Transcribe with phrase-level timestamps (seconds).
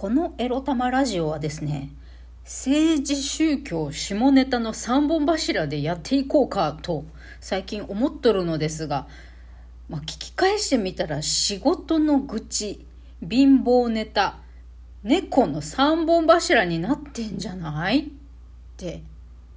[0.00, 1.90] このエロ玉ラジオはですね、
[2.44, 7.04] 政治宗教下ネタの三本柱でやっていこうかと
[7.38, 9.06] 最近思っとるのですが、
[9.90, 12.86] まあ、聞き返してみたら仕事の愚痴、
[13.20, 14.38] 貧乏ネタ、
[15.02, 18.02] 猫の三本柱になってんじゃないっ
[18.78, 19.02] て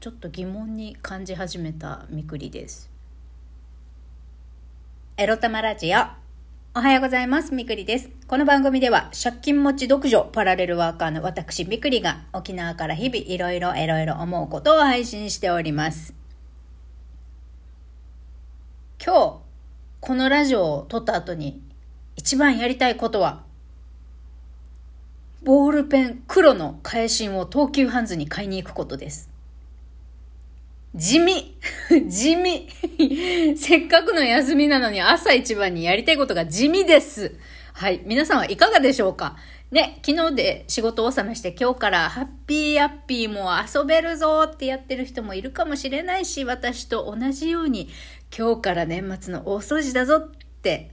[0.01, 2.91] ちょっと疑問に感じ始めたみくりです。
[5.15, 6.22] エロ玉ラジオ
[6.75, 7.53] おはようございます。
[7.53, 8.09] みくりです。
[8.25, 16.15] この番組では、借金持ち独女パラレルワーカーの私みくりが、沖縄から日々いろいろいろいろ思うことを配信しております。
[19.05, 19.39] 今日、
[19.99, 21.61] このラジオを撮った後に、
[22.15, 23.43] 一番やりたいことは、
[25.43, 29.32] ボールペン黒の返信を東急ハンズに買いに行くことです。
[30.95, 31.57] 地味
[32.07, 32.69] 地味
[33.57, 37.35] せっかくの休みなのに朝一番にやりたいことが地味です。
[37.73, 38.01] はい。
[38.05, 39.35] 皆さんはいかがでしょうか？
[39.71, 47.89] ね、昨日で仕事を納めして今日からハッピーアッピーも遊べるぞってやってる人もいるかもしれないし、私と同じように
[48.37, 50.91] 今日から年末の大掃除だぞって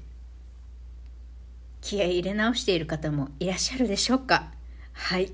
[1.83, 4.51] 気合入れ直している方もいらっしゃるでしょうか？
[4.93, 5.31] はい。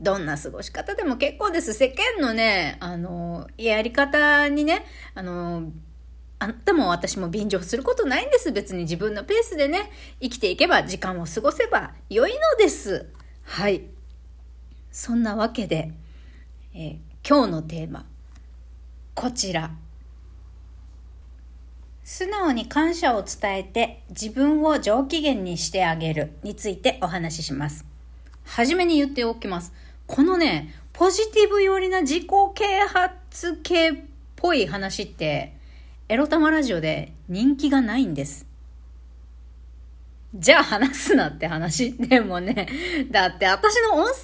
[0.00, 1.72] どんな過ごし方でも結構です。
[1.72, 5.70] 世間のね、あの、やり方にね、あの、
[6.38, 8.52] あんたも私も便乗することないんです。
[8.52, 13.08] 別に自分のペースでね、生きていけば、時間を過ごせば良いのです。
[13.42, 13.84] はい。
[14.92, 15.92] そんなわけで、
[16.74, 18.04] えー、今日のテーマ、
[19.14, 19.70] こちら。
[22.04, 27.84] 素直に感謝を伝えて自分を上機嫌にしてあげるについてお話しします。
[28.44, 29.72] はじめに言っておきます。
[30.06, 33.94] このね、ポジティブ寄りな自己啓発系っ
[34.36, 35.54] ぽい話って、
[36.08, 38.46] エロ玉ラジオで人気がないんです。
[40.34, 41.94] じゃあ話すなって話。
[41.98, 42.68] でもね、
[43.10, 44.14] だって私の音声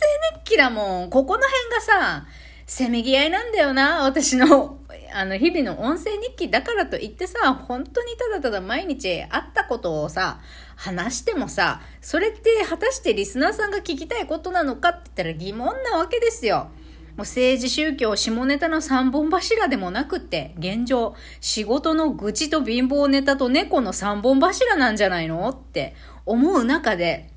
[0.44, 1.10] 日記だもん。
[1.10, 2.26] ここの辺がさ、
[2.66, 4.04] せめぎ合いなんだよな。
[4.04, 4.78] 私の、
[5.12, 10.40] あの、日々の音声日記だからといってさ、本当にただただ毎日あったことをさ、
[10.82, 16.70] 話してもさ、それって果たしてリスナーさんが聞きたいことなのかって言ったら疑問なわけですよ。
[17.16, 25.94] もう政治宗教下ネタの三本柱でもなくって、現状、仕事の愚痴と貧乏ネタと猫の三本柱なんじゃないのって
[26.26, 27.30] 思う中で、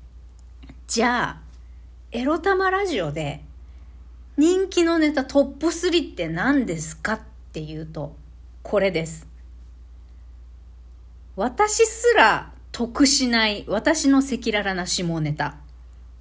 [0.88, 1.40] じゃあ、
[2.10, 3.44] エロ玉ラジオで
[4.36, 7.20] 人気のネタトップ3って何ですかっ
[7.52, 8.16] ていうと、
[8.64, 9.28] これです。
[11.36, 15.56] 私すら得しない私の赤裸々な下ネタ。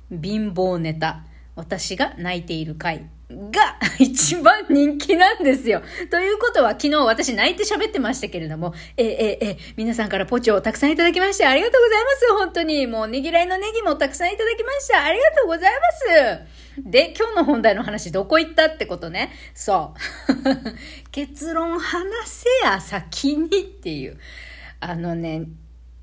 [0.09, 1.25] 貧乏ネタ。
[1.57, 5.81] 私が泣いている回が 一番人気なんですよ。
[6.09, 12.33] ということは昨日私泣いて喋ってましたけれども、えええ皆さんからポチをたくさんいただきましてありがとうございます。
[12.37, 12.87] 本当に。
[12.87, 15.03] もうねぎらいのネギもたくさんいただきました。
[15.03, 16.89] ありがとうございます。
[16.89, 19.33] で、今日の本題の話どこ行ったってことね。
[19.53, 19.93] そ
[20.29, 20.33] う。
[21.11, 24.17] 結論話せや先にっていう。
[24.79, 25.47] あのね、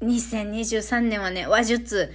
[0.02, 2.12] 2023年はね、話術、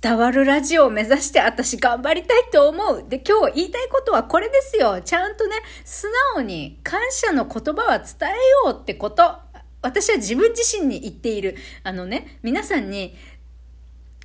[0.00, 3.04] 伝わるラジオを目指して私頑張りたいと思う。
[3.08, 5.00] で、今日言いたいことはこれですよ。
[5.00, 9.38] ちゃんとね、素直に感謝の言葉は伝えようってこと。
[9.82, 11.56] 私は自分自身に言っている。
[11.82, 13.16] あのね、皆さんに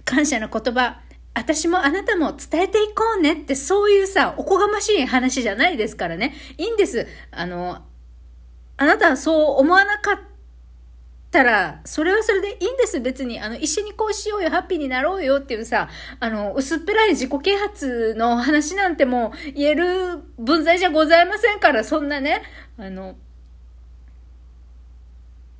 [0.05, 1.01] 感謝の言葉、
[1.33, 6.35] 私もあなたも伝えていこうねってそういうさ、おこがましい話じゃないですからね。
[6.57, 7.07] いいんです。
[7.31, 7.83] あの、
[8.77, 10.28] あなたはそう思わなかった
[11.31, 12.99] たら、それはそれでいいんです。
[13.01, 22.41] 別に、あの、一緒にこうしようよ、ハッピーになろうよっていうさ、あの、薄っぺらい自己啓発の話なんてもう言える分際じゃございませんから、そんなね、
[22.77, 23.15] あの、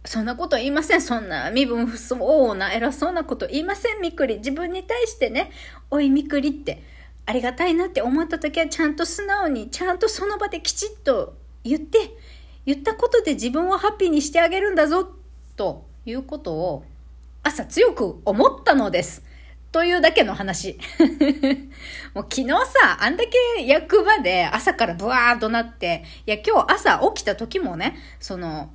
[0.06, 1.02] そんなこと言いません。
[1.02, 4.38] そんな身分不相応な偉そうなこと言いません、みくり。
[4.38, 5.51] 自分に対してね、
[5.91, 6.81] おいみくりって、
[7.28, 12.00] ありがたいなって思った時はちゃんと素直に、ちゃんとその場できちっと言って、
[12.66, 15.19] 言ったことで自分をハッピーにしてあげるんだぞって
[15.59, 16.86] ということを
[17.44, 19.25] 朝強く思ったのです。
[19.74, 20.80] というだけの話。
[22.16, 28.69] もう昨日さ、あんだけ役場で朝からブワーっとなって、いや今日朝起きた時もね、その、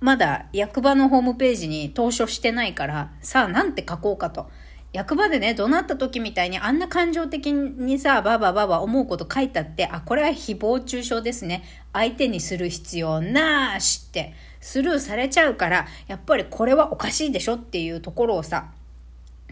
[0.00, 4.50] まだ役場のホームページに投書してないから、さあなんて書こうかと。
[4.94, 11.64] 役場でね、怒鳴った時みたいにあんな感情的にさ、ばばばば思うこと書いたって、あ、これは誹謗中傷ですね。
[11.92, 18.70] 相手にする必要なしってスルーされちゃうから、やっぱりこれはおかしいでしょっていうところをさ、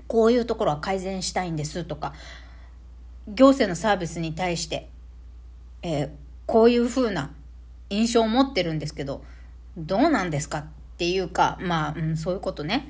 [0.06, 2.14] こういうところは改善したいんですとか、
[3.26, 4.90] 行政のサービスに対して、
[5.82, 6.10] えー、
[6.46, 7.32] こういうふうな
[7.90, 9.24] 印象を持ってるんですけど、
[9.76, 10.64] どうなんですかっ
[10.98, 12.88] ていうか、まあ、うん、そういうことね。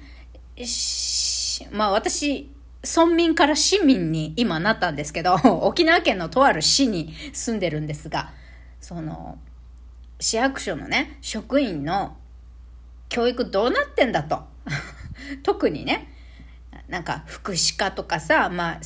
[1.71, 2.51] まあ私、
[2.83, 8.33] 村民から市民に今なったんですけど、 沖縄県のとある市に住んでるんですが、
[8.81, 9.39] その、
[10.19, 12.17] 市役所のね、職員の
[13.09, 14.45] 教育どうなってんだと。
[15.43, 16.09] 特にね、
[16.89, 18.81] なんか福祉課とかさ、まあ、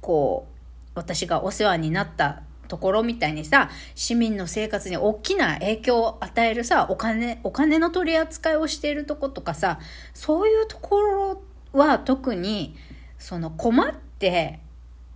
[0.00, 0.52] こう、
[0.94, 9.78] 私がお世話になったところみたいにさ、市民の生活に大きな影響を与えるさ、お金、お金の取り扱いをしているとことかさ、
[10.14, 11.42] そういうところ
[11.74, 12.74] は特に、
[13.18, 14.58] その困って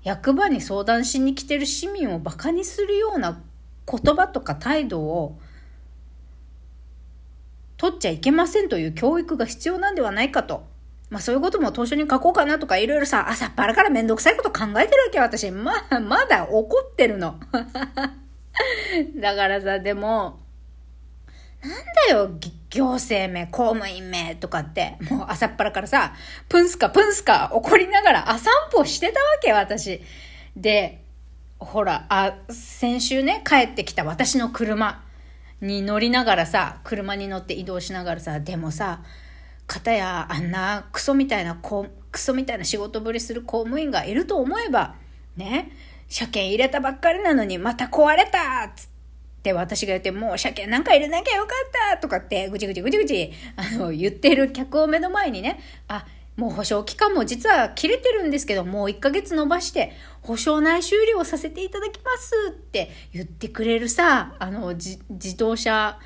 [0.03, 3.41] 役場に相談しに来てる市民をバカにするような
[3.91, 5.39] 言葉とか態度を
[7.79, 10.67] 取っちゃいけませんという教育が必要なんではないかと。
[11.11, 15.51] まあそういうことも当初に書こうかなとかいろいろさ、朝っぱらからめんどくさいこと考えてるわけよ、私。
[15.51, 17.39] まあ、まだ怒ってるの。
[19.17, 20.41] だからさ、でも、
[21.63, 21.73] なん
[22.09, 22.31] だよ、
[22.71, 26.15] 行政名、公務員名とかって、もう朝っぱらからさ、
[26.49, 30.03] プンスカプンスカ怒りながら、あ、散歩してたわけ、私。
[30.57, 31.03] で、
[31.59, 35.05] ほら、あ、先週ね、帰ってきた私の車
[35.61, 39.01] に乗りながらさ、車に乗って移動しながらさ、でもさ、
[39.67, 44.95] 方やあんなクソみたいなこクソみたいな仕事ぶりする公務員がいると思えば、
[45.37, 45.71] ね、
[46.09, 48.89] 車検入れたばっかりなのにまた壊れたつっ
[49.43, 51.51] て私が言って、もう車検なんか入れなきゃよか
[51.91, 59.93] ったとかってぐちぐちぐちぐちあの言ってる客を目の前にね、あ、もう保証期間も実は切れてるんですけど、もう1ヶ月延ばして、
[60.23, 65.99] 保証内修理をさせていただきますって言ってくれるさ、あの、自動車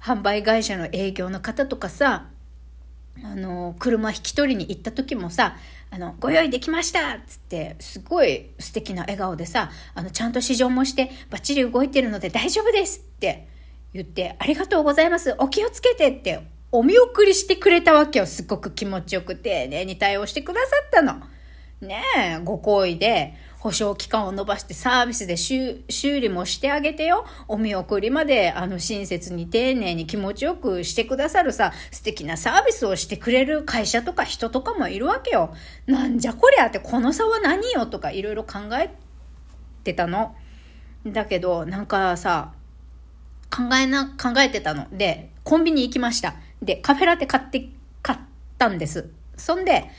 [0.00, 2.28] 販売会社の営業の方とかさ、
[3.22, 5.56] あの、車引き取りに行った時もさ、
[5.90, 13.46] あの、ご用意できましたっつって、すごい素敵な笑顔でさ、あの、ちゃんと試乗もしてバッチリ動いてるので大丈夫ですって
[13.92, 15.34] 言って、ありがとうございます。
[15.38, 18.26] お気をつけてってお見送りしてくれたわけよ。
[18.26, 21.20] すっごく気持ちよく丁寧に対応してくださったの。
[21.80, 23.34] ねえ、ご好意で、
[23.64, 27.24] 保証期間を延ばしてサービスで修理もしてあげてよ。
[27.48, 35.54] お見送りまで、あの、親切に丁寧に気持ちよくしてくださるさ、素敵なサービスをしてくれる会社とか人とかもいるわけよ。
[35.86, 38.94] なんじゃこりゃって、この差は何よとかいろいろ考え
[39.82, 40.36] てたの。
[41.06, 42.52] だけど、なんかさ、
[43.50, 44.88] 考えな、考えてたの。
[44.92, 46.34] で、コンビニ行きました。
[46.60, 47.70] で、カフェラテ買って、
[48.02, 48.18] 買っ
[48.58, 49.08] たんです。
[49.38, 49.90] そんで、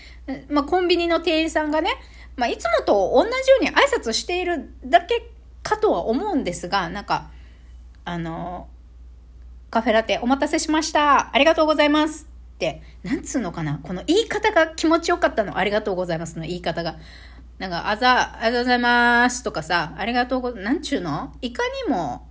[0.50, 1.90] まあ、コンビニの店員さんがね、
[2.36, 5.32] まあ、いつもと同じように挨拶しているだけ
[5.64, 7.32] かとは思うんですが、なんか、
[8.04, 8.68] あの、
[9.72, 11.34] カフェラテお待たせしました。
[11.34, 12.28] ありがとうございます。
[12.56, 13.80] って、なんつうのかな？
[13.84, 15.58] この言い方が気持ちよかったの。
[15.58, 16.98] ありがとうございますの言い方が。
[17.58, 21.34] なんか、あざ、ありがとうございますとかさ、ありがとうご、なんちゅうの？
[21.42, 22.28] いかにも、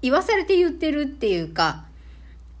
[0.00, 1.86] 言わされて言ってるっていうか、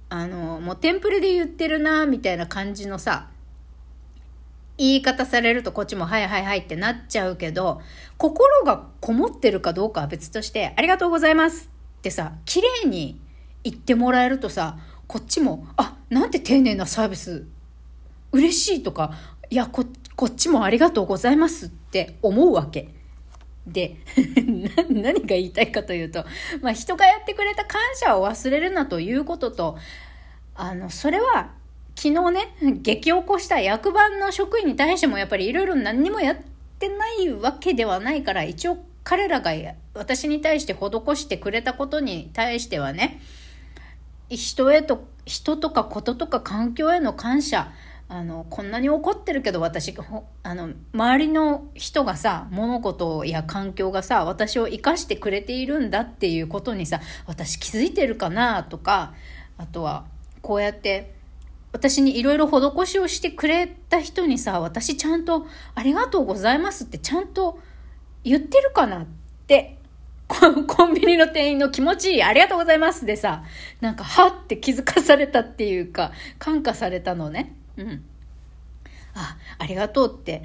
[0.08, 3.28] あの、もうテンプレで言ってるな、みたいな感じのさ、
[4.76, 7.80] 言い方されるとこっちもはいはいはいってなっちゃうけど、
[8.16, 13.20] 心がこもってるかどうかは別として、ありがとうございますってさ、綺麗に
[13.62, 17.46] 言ってもらえるとさ、こっちも、あ、なんて丁寧なサービス、
[18.32, 19.12] 嬉しいとか、
[19.50, 19.84] いや、こ、
[20.16, 22.88] こっちもありがとうございますって思うわけ。
[23.66, 23.96] で、
[24.90, 26.24] 何が言いたいかというと、
[26.60, 29.78] まあ人がやってくれた感謝を忘れるなということと、
[30.54, 31.52] あの、それは
[31.96, 36.36] 昨日ね、激起こした役場の職員に対してもやっぱりいろいろ何にもやっ
[36.78, 39.52] てないわけではないから、一応彼らが
[39.94, 43.20] 私に対して施してくれたことに対してはね、
[44.28, 47.70] 人へと、人とかこととか環境への感謝、
[48.08, 49.94] あの、こんなに怒ってるけど私、
[50.42, 59.14] あの、周りの人がさ、物事や環境がさ、私を生かしてくれているんだっていうことにさ、私気づいてるかなとか、
[59.56, 60.04] あとは、
[60.42, 61.13] こうやって、
[61.74, 67.58] 私にいろいろ施しをしてくれた人にさ、私ちゃんとありがとうございますってちゃんと
[68.22, 69.06] 言ってるかなっ
[69.48, 69.76] て、
[70.28, 73.42] コンビニの店員の気持ちいいありがとうございますでさ、
[73.80, 77.56] なんかはって気づかされたっていうか、感化されたのね。
[77.76, 78.04] うん。
[79.14, 80.44] あ、ありがとうって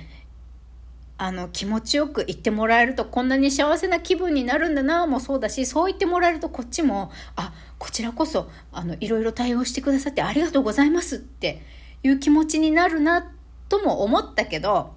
[1.22, 11.62] あの気持ちよく言ってもらえるとこんなに幸せな気分になるんだなもそうだしそう言ってもらえるとこっちもあこちらこそあのいろいろ対応してくださってありがとうございますって
[12.04, 13.30] いう気持ちになるな
[13.68, 14.94] とも思ったけど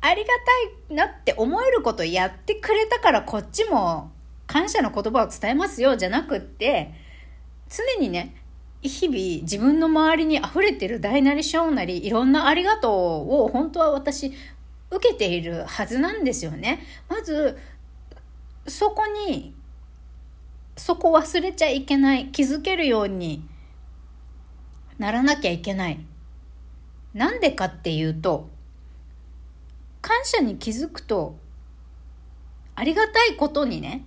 [0.00, 0.28] ありが
[0.88, 4.12] たいなって思えることやってくれたからこっちも
[4.46, 6.94] 感謝の言葉を伝えますよじゃなくって
[7.68, 8.36] 常にね
[8.82, 12.92] 日々自分の周りに溢れてる大なり小なりいろんなありがとう
[13.44, 14.32] を本当は私
[14.90, 16.84] 受けているはずなんですよね。
[17.08, 17.58] まず、
[18.66, 19.54] そこに、
[20.76, 22.28] そこ忘れちゃいけない。
[22.28, 23.48] 気づけるように
[24.98, 26.04] ならなきゃいけない。
[27.12, 28.48] なんでかっていうと、
[30.00, 31.36] 感謝に気づくと、
[32.74, 34.04] ありがたいことにね、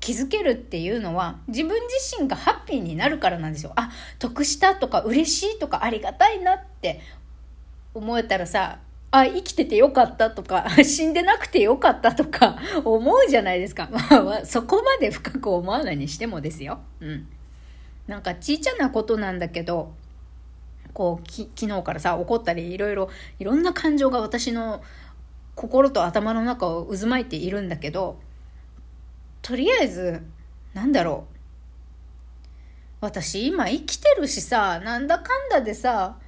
[0.00, 3.72] 気づけるっていうのは自分自身がハッピーになるからなんですよ。
[3.76, 7.00] あ、得したとか嬉しいとかありがたいなって
[7.94, 8.78] 思えたらさ、
[9.12, 13.88] あ、生きててよかったとか、 死んでなくてよかったとか 思うじゃないですか。
[13.90, 16.80] まあ、そこまで深く思わないにしてもですよ。
[17.00, 17.28] うん。
[18.06, 19.92] なんかちいちゃなことなんだけど、
[20.92, 24.82] こう、昨日からさ、怒ったりいろいろ、いろんな感情が私の
[25.54, 28.18] 心と頭の中を渦巻いているんだけど、
[29.42, 30.22] とりあえず、
[30.72, 31.36] なんだろう。
[33.00, 36.18] 私今生きてるしさ、なんだかんだでさ、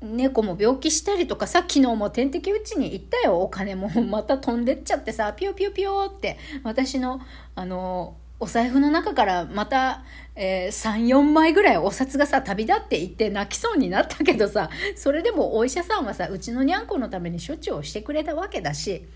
[0.00, 3.40] 猫も病気したりとかさ、昨日も点滴打ちに行ったよ。
[3.40, 7.20] お金もまた飛んでっちゃってさ、ピヨピヨピヨって、私の、
[7.54, 10.02] あの、お財布の中からまた、
[10.34, 19.06] えー、3、4枚ぐらいお札がさ、旅立っていって泣きそうになったけどさ、それでもお医者さんはさ、うちのにゃんこのために処置をしてくれたわけだし、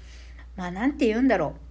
[0.56, 1.64] まあなんて言うんだろう。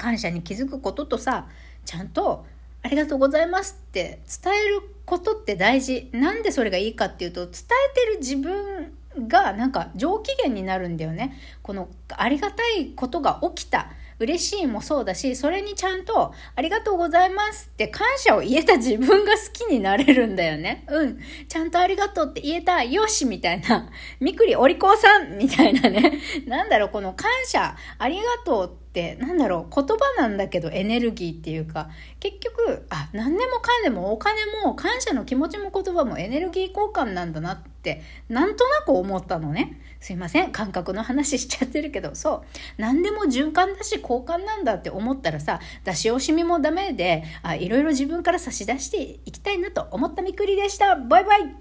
[0.00, 1.46] 感謝に気づくこととさ
[1.84, 2.46] ちゃんと
[2.82, 6.08] ありがとうございますって伝えることって大事。
[6.12, 7.54] なんでそれがいいかっていうと、伝
[7.90, 8.92] えてる自分
[9.28, 11.36] がなんか上機嫌になるんだよね。
[11.62, 13.90] このありがたいことが起きた。
[14.20, 20.84] 嬉しいもそうだし、それにちゃんと、ありがとうございますって感謝を言えた自分が好きになれるんだよね。
[20.88, 21.18] うん。
[21.48, 23.88] ちゃんとありがとうって言えた、よしみたいな。
[24.20, 26.20] みくりお利口さんみたいなね。
[26.46, 39.80] なんだろう、この感謝、ありがとうってってなんだろう言葉なんだけどエネルギーっていうか結局あ何でもかんでもお金も感謝の気持ちも言葉もエネルギー交換なんだなってなんとなく思ったのね。
[40.00, 42.42] すいません感覚の話しちゃってるけどそ
[42.78, 42.82] う。
[42.82, 50.96] 何でも循環だし交換なんだって思ったらさ出し惜しみもダメであいろいろ自分から差し出していきたいなと思ったみくりでした。
[50.96, 51.54] バイバイ。